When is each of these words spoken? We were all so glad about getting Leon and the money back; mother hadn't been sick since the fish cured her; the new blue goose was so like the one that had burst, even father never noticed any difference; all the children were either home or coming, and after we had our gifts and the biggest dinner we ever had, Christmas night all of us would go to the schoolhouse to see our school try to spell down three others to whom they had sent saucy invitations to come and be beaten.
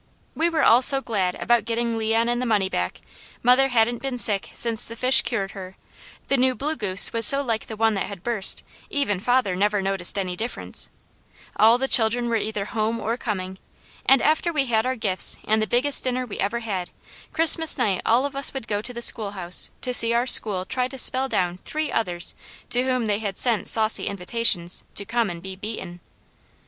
We 0.33 0.49
were 0.49 0.63
all 0.63 0.81
so 0.81 0.99
glad 0.99 1.35
about 1.35 1.63
getting 1.63 1.95
Leon 1.95 2.27
and 2.27 2.41
the 2.41 2.45
money 2.47 2.69
back; 2.69 3.01
mother 3.43 3.67
hadn't 3.67 4.01
been 4.01 4.17
sick 4.17 4.49
since 4.51 4.87
the 4.87 4.95
fish 4.95 5.21
cured 5.21 5.51
her; 5.51 5.77
the 6.27 6.37
new 6.37 6.55
blue 6.55 6.75
goose 6.75 7.13
was 7.13 7.23
so 7.27 7.43
like 7.43 7.67
the 7.67 7.75
one 7.75 7.93
that 7.93 8.07
had 8.07 8.23
burst, 8.23 8.63
even 8.89 9.19
father 9.19 9.55
never 9.55 9.79
noticed 9.79 10.17
any 10.17 10.35
difference; 10.35 10.89
all 11.55 11.77
the 11.77 11.87
children 11.87 12.29
were 12.29 12.35
either 12.35 12.65
home 12.65 12.99
or 12.99 13.15
coming, 13.15 13.59
and 14.03 14.23
after 14.23 14.51
we 14.51 14.65
had 14.65 14.87
our 14.87 14.95
gifts 14.95 15.37
and 15.47 15.61
the 15.61 15.67
biggest 15.67 16.03
dinner 16.03 16.25
we 16.25 16.39
ever 16.39 16.61
had, 16.61 16.89
Christmas 17.31 17.77
night 17.77 18.01
all 18.03 18.25
of 18.25 18.35
us 18.35 18.55
would 18.55 18.67
go 18.67 18.81
to 18.81 18.93
the 18.95 19.03
schoolhouse 19.03 19.69
to 19.81 19.93
see 19.93 20.13
our 20.15 20.25
school 20.25 20.65
try 20.65 20.87
to 20.87 20.97
spell 20.97 21.29
down 21.29 21.59
three 21.59 21.91
others 21.91 22.33
to 22.71 22.81
whom 22.85 23.05
they 23.05 23.19
had 23.19 23.37
sent 23.37 23.67
saucy 23.67 24.07
invitations 24.07 24.83
to 24.95 25.05
come 25.05 25.29
and 25.29 25.43
be 25.43 25.55
beaten. 25.55 25.99